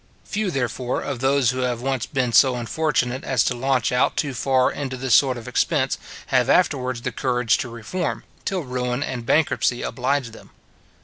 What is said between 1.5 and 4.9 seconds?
who have once been so unfortunate as to launch out too far